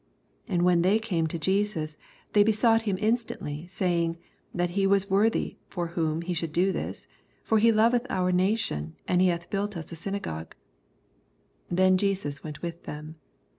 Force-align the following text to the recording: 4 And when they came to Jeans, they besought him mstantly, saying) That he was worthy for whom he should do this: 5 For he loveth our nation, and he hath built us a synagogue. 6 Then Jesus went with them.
4 0.47 0.55
And 0.55 0.65
when 0.65 0.81
they 0.81 0.97
came 0.97 1.27
to 1.27 1.37
Jeans, 1.37 1.99
they 2.33 2.41
besought 2.41 2.81
him 2.89 2.97
mstantly, 2.97 3.69
saying) 3.69 4.17
That 4.51 4.71
he 4.71 4.87
was 4.87 5.11
worthy 5.11 5.57
for 5.69 5.89
whom 5.89 6.23
he 6.23 6.33
should 6.33 6.51
do 6.51 6.71
this: 6.71 7.05
5 7.43 7.47
For 7.47 7.59
he 7.59 7.71
loveth 7.71 8.07
our 8.09 8.31
nation, 8.31 8.95
and 9.07 9.21
he 9.21 9.27
hath 9.27 9.51
built 9.51 9.77
us 9.77 9.91
a 9.91 9.95
synagogue. 9.95 10.55
6 11.69 11.75
Then 11.75 11.97
Jesus 11.99 12.43
went 12.43 12.63
with 12.63 12.85
them. 12.85 13.17